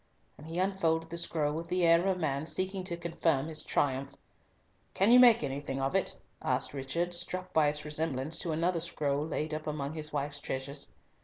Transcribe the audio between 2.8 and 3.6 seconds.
to confirm